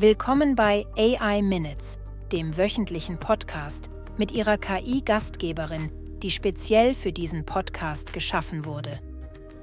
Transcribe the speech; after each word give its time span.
Willkommen 0.00 0.54
bei 0.54 0.86
AI 0.96 1.42
Minutes, 1.42 1.98
dem 2.30 2.56
wöchentlichen 2.56 3.18
Podcast 3.18 3.90
mit 4.16 4.30
ihrer 4.30 4.56
KI-Gastgeberin, 4.56 5.90
die 6.22 6.30
speziell 6.30 6.94
für 6.94 7.10
diesen 7.10 7.44
Podcast 7.44 8.12
geschaffen 8.12 8.64
wurde. 8.64 9.00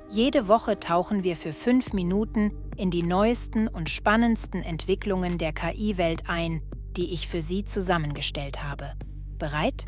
Jede 0.10 0.50
Woche 0.50 0.78
tauchen 0.78 1.24
wir 1.24 1.38
für 1.38 1.54
fünf 1.54 1.94
Minuten 1.94 2.52
in 2.76 2.92
die 2.92 3.02
neuesten 3.02 3.70
und 3.70 3.90
spannendsten 3.90 4.62
Entwicklungen 4.62 5.38
der 5.38 5.54
KI-Welt 5.54 6.24
ein, 6.28 6.62
die 6.98 7.14
ich 7.14 7.30
für 7.30 7.42
Sie 7.42 7.64
zusammengestellt 7.64 8.62
habe. 8.62 8.92
Bereit? 9.40 9.86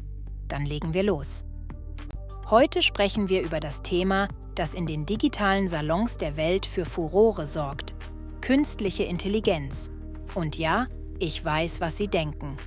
Dann 0.48 0.66
legen 0.66 0.94
wir 0.94 1.04
los. 1.04 1.44
Heute 2.50 2.82
sprechen 2.82 3.28
wir 3.28 3.42
über 3.42 3.60
das 3.60 3.84
Thema, 3.84 4.30
das 4.56 4.76
in 4.76 4.86
den 4.86 5.06
digitalen 5.06 5.68
Salons 5.68 6.16
der 6.16 6.38
Welt 6.38 6.66
für 6.66 6.86
Furore 6.86 7.46
sorgt. 7.46 7.96
Künstliche 8.40 9.04
Intelligenz. 9.04 9.92
Und 10.38 10.56
ja, 10.60 10.86
ich 11.18 11.44
weiß, 11.44 11.82
was 11.82 11.98
Sie 11.98 12.06
denken. 12.06 12.58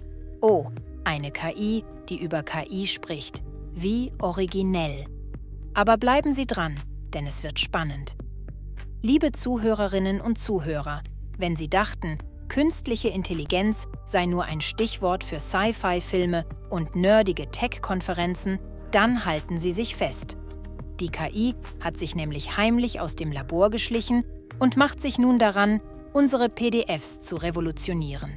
Oh, 0.41 0.66
eine 1.05 1.30
KI, 1.30 1.84
die 2.09 2.20
über 2.20 2.43
KI 2.43 2.88
spricht. 2.88 3.45
Wie 3.73 4.10
originell. 4.20 5.06
Aber 5.73 5.96
bleiben 5.96 6.33
Sie 6.33 6.46
dran, 6.48 6.74
denn 7.15 7.29
es 7.29 7.45
wird 7.45 7.60
spannend. 7.60 8.16
Liebe 9.02 9.30
Zuhörerinnen 9.30 10.20
und 10.20 10.37
Zuhörer, 10.37 11.02
wenn 11.38 11.55
Sie 11.55 11.69
dachten, 11.69 12.19
künstliche 12.48 13.09
Intelligenz 13.09 13.87
sei 14.05 14.27
nur 14.27 14.46
ein 14.46 14.60
Stichwort 14.60 15.23
für 15.23 15.38
Sci-Fi-Filme 15.38 16.46
und 16.71 16.96
nerdige 16.96 17.52
Tech-Konferenzen, 17.52 18.59
dann 18.91 19.24
halten 19.24 19.60
Sie 19.60 19.71
sich 19.71 19.95
fest. 19.95 20.37
Die 21.01 21.09
KI 21.09 21.55
hat 21.81 21.99
sich 21.99 22.15
nämlich 22.15 22.57
heimlich 22.59 23.01
aus 23.01 23.17
dem 23.17 23.33
Labor 23.33 23.71
geschlichen 23.71 24.25
und 24.59 24.77
macht 24.77 25.01
sich 25.01 25.19
nun 25.19 25.39
daran, 25.39 25.81
unsere 26.13 26.49
PDFs 26.49 27.21
zu 27.21 27.37
revolutionieren. 27.37 28.31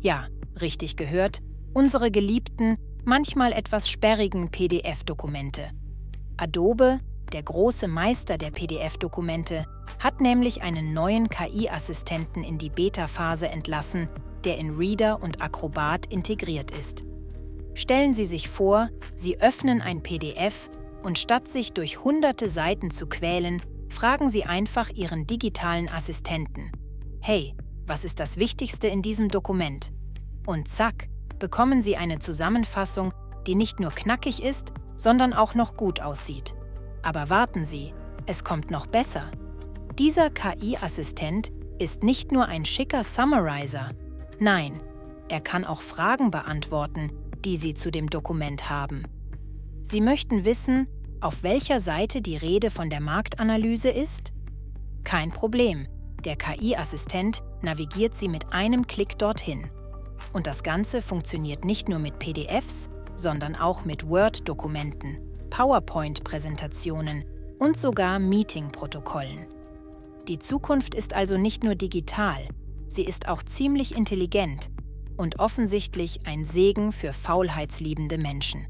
Ja, 0.00 0.28
richtig 0.60 0.96
gehört, 0.96 1.40
unsere 1.74 2.12
geliebten, 2.12 2.78
manchmal 3.04 3.52
etwas 3.52 3.90
sperrigen 3.90 4.50
PDF-Dokumente. 4.50 5.70
Adobe, 6.36 7.00
der 7.32 7.42
große 7.42 7.88
Meister 7.88 8.38
der 8.38 8.52
PDF-Dokumente, 8.52 9.64
hat 9.98 10.20
nämlich 10.20 10.62
einen 10.62 10.92
neuen 10.92 11.28
KI-Assistenten 11.28 12.44
in 12.44 12.58
die 12.58 12.70
Beta-Phase 12.70 13.48
entlassen, 13.48 14.08
der 14.44 14.58
in 14.58 14.76
Reader 14.76 15.20
und 15.22 15.42
Acrobat 15.42 16.06
integriert 16.06 16.70
ist. 16.70 17.04
Stellen 17.74 18.14
Sie 18.14 18.26
sich 18.26 18.48
vor, 18.48 18.90
Sie 19.16 19.40
öffnen 19.40 19.82
ein 19.82 20.02
PDF 20.02 20.70
und 21.02 21.18
statt 21.18 21.48
sich 21.48 21.72
durch 21.72 22.02
hunderte 22.04 22.48
Seiten 22.48 22.90
zu 22.90 23.06
quälen, 23.06 23.62
fragen 23.88 24.28
Sie 24.28 24.44
einfach 24.44 24.90
Ihren 24.90 25.26
digitalen 25.26 25.88
Assistenten. 25.88 26.72
Hey, 27.20 27.54
was 27.86 28.04
ist 28.04 28.20
das 28.20 28.36
Wichtigste 28.36 28.88
in 28.88 29.02
diesem 29.02 29.28
Dokument? 29.28 29.92
Und 30.46 30.68
zack, 30.68 31.08
bekommen 31.38 31.82
Sie 31.82 31.96
eine 31.96 32.18
Zusammenfassung, 32.18 33.12
die 33.46 33.54
nicht 33.54 33.80
nur 33.80 33.90
knackig 33.90 34.42
ist, 34.42 34.72
sondern 34.96 35.32
auch 35.32 35.54
noch 35.54 35.76
gut 35.76 36.00
aussieht. 36.00 36.54
Aber 37.02 37.30
warten 37.30 37.64
Sie, 37.64 37.92
es 38.26 38.42
kommt 38.42 38.70
noch 38.70 38.86
besser. 38.86 39.30
Dieser 39.98 40.30
KI-Assistent 40.30 41.52
ist 41.78 42.02
nicht 42.02 42.32
nur 42.32 42.46
ein 42.46 42.64
schicker 42.64 43.04
Summarizer, 43.04 43.90
nein, 44.38 44.80
er 45.28 45.40
kann 45.40 45.64
auch 45.64 45.80
Fragen 45.80 46.30
beantworten, 46.30 47.10
die 47.44 47.56
Sie 47.56 47.74
zu 47.74 47.90
dem 47.90 48.08
Dokument 48.08 48.70
haben. 48.70 49.04
Sie 49.88 50.00
möchten 50.00 50.44
wissen, 50.44 50.88
auf 51.20 51.44
welcher 51.44 51.78
Seite 51.78 52.20
die 52.20 52.36
Rede 52.36 52.70
von 52.70 52.90
der 52.90 53.00
Marktanalyse 53.00 53.88
ist? 53.88 54.32
Kein 55.04 55.30
Problem, 55.30 55.86
der 56.24 56.34
KI-Assistent 56.34 57.44
navigiert 57.62 58.16
Sie 58.16 58.26
mit 58.26 58.52
einem 58.52 58.88
Klick 58.88 59.16
dorthin. 59.16 59.70
Und 60.32 60.48
das 60.48 60.64
Ganze 60.64 61.00
funktioniert 61.00 61.64
nicht 61.64 61.88
nur 61.88 62.00
mit 62.00 62.18
PDFs, 62.18 62.90
sondern 63.14 63.54
auch 63.54 63.84
mit 63.84 64.08
Word-Dokumenten, 64.08 65.18
PowerPoint-Präsentationen 65.50 67.24
und 67.60 67.76
sogar 67.76 68.18
Meeting-Protokollen. 68.18 69.46
Die 70.26 70.40
Zukunft 70.40 70.96
ist 70.96 71.14
also 71.14 71.36
nicht 71.36 71.62
nur 71.62 71.76
digital, 71.76 72.48
sie 72.88 73.04
ist 73.04 73.28
auch 73.28 73.44
ziemlich 73.44 73.96
intelligent 73.96 74.68
und 75.16 75.38
offensichtlich 75.38 76.26
ein 76.26 76.44
Segen 76.44 76.90
für 76.90 77.12
faulheitsliebende 77.12 78.18
Menschen. 78.18 78.66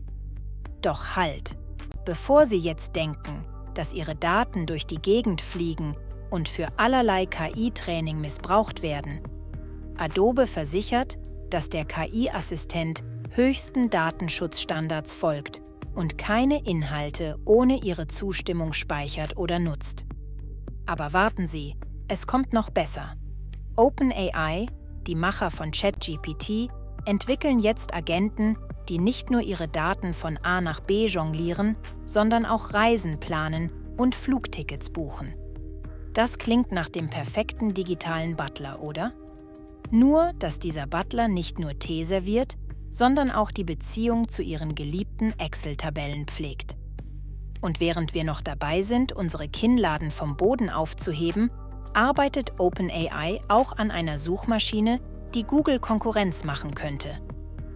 Doch 0.83 1.17
halt, 1.17 1.57
bevor 2.05 2.47
Sie 2.47 2.59
jetzt 2.59 2.97
denken, 2.97 3.45
dass 3.75 3.93
Ihre 3.93 4.15
Daten 4.15 4.67
durch 4.67 4.87
die 4.87 5.01
Gegend 5.01 5.41
fliegen 5.41 5.97
und 6.31 6.49
für 6.49 6.69
allerlei 6.77 7.27
KI-Training 7.27 8.21
missbraucht 8.21 8.83
werden. 8.83 9.21
Adobe 9.99 10.47
versichert, 10.47 11.19
dass 11.51 11.69
der 11.69 11.85
KI-Assistent 11.85 13.03
höchsten 13.31 13.91
Datenschutzstandards 13.91 15.15
folgt 15.15 15.63
und 15.95 16.19
keine 16.19 16.65
Inhalte 16.65 17.39
ohne 17.45 17.83
Ihre 17.83 18.07
Zustimmung 18.07 18.73
speichert 18.73 19.37
oder 19.37 19.59
nutzt. 19.59 20.07
Aber 20.87 21.13
warten 21.13 21.47
Sie, 21.47 21.77
es 22.09 22.27
kommt 22.27 22.53
noch 22.53 22.71
besser. 22.71 23.15
OpenAI 23.77 24.67
die 25.07 25.15
Macher 25.15 25.51
von 25.51 25.71
ChatGPT, 25.71 26.69
entwickeln 27.05 27.61
jetzt 27.61 27.95
Agenten, 27.95 28.57
die 28.89 28.99
nicht 28.99 29.31
nur 29.31 29.41
ihre 29.41 29.69
Daten 29.69 30.15
von 30.15 30.39
A 30.43 30.61
nach 30.61 30.81
B 30.81 31.07
jonglieren, 31.07 31.77
sondern 32.05 32.45
auch 32.45 32.75
Reisen 32.75 33.21
planen 33.21 33.71
und 33.97 34.15
Flugtickets 34.15 34.91
buchen. 34.91 35.35
Das 36.15 36.39
klingt 36.39 36.73
nach 36.73 36.89
dem 36.89 37.11
perfekten 37.11 37.75
digitalen 37.75 38.37
Butler, 38.37 38.81
oder? 38.81 39.13
Nur, 39.91 40.33
dass 40.39 40.59
dieser 40.59 40.87
Butler 40.87 41.29
nicht 41.29 41.59
nur 41.59 41.79
Tee 41.79 42.05
serviert, 42.05 42.57
sondern 42.91 43.31
auch 43.31 43.51
die 43.51 43.65
Beziehung 43.65 44.29
zu 44.29 44.43
ihren 44.43 44.75
geliebten 44.75 45.35
Excel-Tabellen 45.39 46.27
pflegt. 46.27 46.77
Und 47.61 47.81
während 47.81 48.15
wir 48.15 48.25
noch 48.25 48.41
dabei 48.41 48.83
sind, 48.83 49.13
unsere 49.13 49.49
Kinnladen 49.49 50.11
vom 50.11 50.37
Boden 50.37 50.71
aufzuheben, 50.71 51.51
arbeitet 51.95 52.59
OpenAI 52.59 53.41
auch 53.49 53.73
an 53.73 53.91
einer 53.91 54.19
Suchmaschine, 54.19 55.01
die 55.35 55.43
Google 55.43 55.81
Konkurrenz 55.81 56.45
machen 56.45 56.75
könnte. 56.75 57.19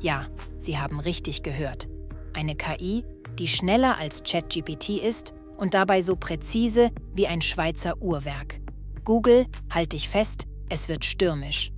Ja, 0.00 0.26
Sie 0.58 0.78
haben 0.78 0.98
richtig 1.00 1.42
gehört. 1.42 1.88
Eine 2.34 2.54
KI, 2.54 3.04
die 3.38 3.48
schneller 3.48 3.98
als 3.98 4.22
ChatGPT 4.22 5.00
ist 5.00 5.34
und 5.56 5.74
dabei 5.74 6.00
so 6.00 6.16
präzise 6.16 6.90
wie 7.14 7.26
ein 7.26 7.42
Schweizer 7.42 8.00
Uhrwerk. 8.00 8.60
Google, 9.04 9.46
halt 9.70 9.92
dich 9.92 10.08
fest, 10.08 10.46
es 10.68 10.88
wird 10.88 11.04
stürmisch. 11.04 11.72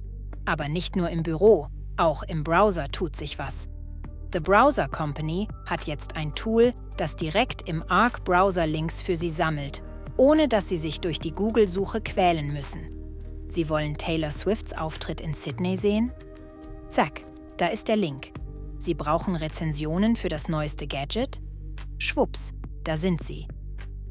Aber 0.44 0.68
nicht 0.68 0.96
nur 0.96 1.10
im 1.10 1.22
Büro, 1.22 1.68
auch 1.96 2.22
im 2.22 2.44
Browser 2.44 2.88
tut 2.88 3.16
sich 3.16 3.38
was. 3.38 3.68
The 4.32 4.40
Browser 4.40 4.88
Company 4.88 5.48
hat 5.66 5.86
jetzt 5.86 6.16
ein 6.16 6.34
Tool, 6.34 6.72
das 6.96 7.16
direkt 7.16 7.68
im 7.68 7.82
Arc 7.88 8.24
Browser 8.24 8.66
Links 8.66 9.02
für 9.02 9.16
Sie 9.16 9.28
sammelt 9.28 9.82
ohne 10.16 10.48
dass 10.48 10.68
sie 10.68 10.76
sich 10.76 11.00
durch 11.00 11.18
die 11.18 11.32
Google-Suche 11.32 12.00
quälen 12.00 12.52
müssen. 12.52 12.90
Sie 13.48 13.68
wollen 13.68 13.96
Taylor 13.96 14.30
Swifts 14.30 14.76
Auftritt 14.76 15.20
in 15.20 15.34
Sydney 15.34 15.76
sehen? 15.76 16.10
Zack, 16.88 17.20
da 17.56 17.66
ist 17.66 17.88
der 17.88 17.96
Link. 17.96 18.32
Sie 18.78 18.94
brauchen 18.94 19.36
Rezensionen 19.36 20.16
für 20.16 20.28
das 20.28 20.48
neueste 20.48 20.86
Gadget? 20.86 21.40
Schwupps, 21.98 22.52
da 22.82 22.96
sind 22.96 23.22
sie. 23.22 23.46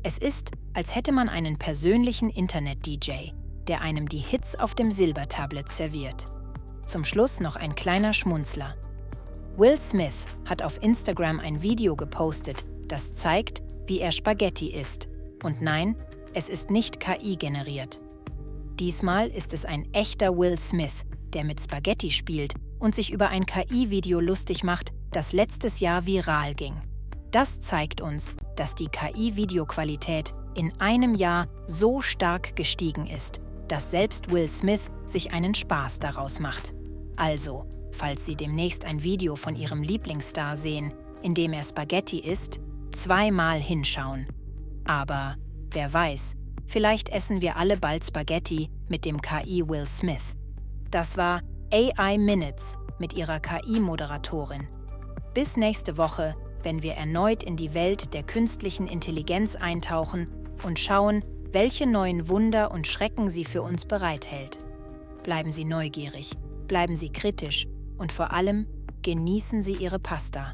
Es 0.03 0.17
ist, 0.17 0.51
als 0.73 0.95
hätte 0.95 1.11
man 1.11 1.29
einen 1.29 1.57
persönlichen 1.57 2.29
Internet-DJ, 2.29 3.33
der 3.67 3.81
einem 3.81 4.07
die 4.07 4.17
Hits 4.17 4.57
auf 4.57 4.73
dem 4.73 4.89
Silbertablet 4.89 5.69
serviert. 5.69 6.25
Zum 6.85 7.03
Schluss 7.03 7.39
noch 7.39 7.55
ein 7.55 7.75
kleiner 7.75 8.13
Schmunzler. 8.13 8.75
Will 9.57 9.77
Smith 9.77 10.15
hat 10.45 10.63
auf 10.63 10.81
Instagram 10.81 11.39
ein 11.39 11.61
Video 11.61 11.95
gepostet, 11.95 12.65
das 12.87 13.11
zeigt, 13.11 13.61
wie 13.87 13.99
er 13.99 14.11
Spaghetti 14.11 14.69
isst 14.73 15.09
und 15.43 15.61
nein, 15.61 15.95
es 16.33 16.47
ist 16.47 16.69
nicht 16.69 16.99
KI 16.99 17.35
generiert. 17.35 17.99
Diesmal 18.79 19.27
ist 19.27 19.53
es 19.53 19.65
ein 19.65 19.93
echter 19.93 20.37
Will 20.37 20.57
Smith, 20.57 21.03
der 21.33 21.43
mit 21.43 21.61
Spaghetti 21.61 22.09
spielt 22.09 22.53
und 22.81 22.93
sich 22.93 23.11
über 23.11 23.29
ein 23.29 23.45
KI-Video 23.45 24.19
lustig 24.19 24.63
macht, 24.63 24.91
das 25.11 25.31
letztes 25.31 25.79
Jahr 25.79 26.05
viral 26.05 26.53
ging. 26.55 26.75
Das 27.31 27.61
zeigt 27.61 28.01
uns, 28.01 28.33
dass 28.57 28.75
die 28.75 28.87
KI-Videoqualität 28.87 30.33
in 30.55 30.73
einem 30.81 31.15
Jahr 31.15 31.47
so 31.65 32.01
stark 32.01 32.55
gestiegen 32.57 33.07
ist, 33.07 33.41
dass 33.69 33.91
selbst 33.91 34.31
Will 34.31 34.49
Smith 34.49 34.91
sich 35.05 35.31
einen 35.31 35.55
Spaß 35.55 35.99
daraus 35.99 36.41
macht. 36.41 36.73
Also, 37.15 37.65
falls 37.93 38.25
Sie 38.25 38.35
demnächst 38.35 38.83
ein 38.83 39.03
Video 39.03 39.37
von 39.37 39.55
Ihrem 39.55 39.83
Lieblingsstar 39.83 40.57
sehen, 40.57 40.91
in 41.21 41.33
dem 41.33 41.53
er 41.53 41.63
Spaghetti 41.63 42.19
isst, 42.19 42.59
zweimal 42.91 43.59
hinschauen 43.59 44.27
aber 44.85 45.35
wer 45.71 45.93
weiß, 45.93 46.35
vielleicht 46.65 47.09
essen 47.09 47.41
wir 47.41 47.57
alle 47.57 47.77
bald 47.77 48.03
Spaghetti 48.03 48.69
mit 48.87 49.05
dem 49.05 49.21
KI 49.21 49.67
Will 49.67 49.87
Smith. 49.87 50.35
Das 50.89 51.17
war 51.17 51.41
AI 51.73 52.17
Minutes 52.17 52.75
mit 52.99 53.13
ihrer 53.13 53.39
KI-Moderatorin. 53.39 54.67
Bis 55.33 55.55
nächste 55.55 55.97
Woche, 55.97 56.35
wenn 56.63 56.83
wir 56.83 56.95
erneut 56.95 57.43
in 57.43 57.55
die 57.55 57.73
Welt 57.73 58.13
der 58.13 58.23
künstlichen 58.23 58.87
Intelligenz 58.87 59.55
eintauchen 59.55 60.27
und 60.63 60.79
schauen, 60.79 61.23
welche 61.53 61.87
neuen 61.87 62.27
Wunder 62.27 62.71
und 62.71 62.87
Schrecken 62.87 63.29
sie 63.29 63.45
für 63.45 63.61
uns 63.61 63.85
bereithält. 63.85 64.59
bleiben 65.23 65.51
Sie 65.51 65.63
neugierig, 65.63 66.31
bleiben 66.67 66.95
Sie 66.95 67.09
kritisch 67.09 67.67
und 67.97 68.11
vor 68.11 68.33
allem 68.33 68.67
genießen 69.01 69.61
Sie 69.61 69.75
Ihre 69.75 69.99
Pasta. 69.99 70.53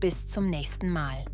Bis 0.00 0.26
zum 0.26 0.50
nächsten 0.50 0.90
Mal. 0.90 1.24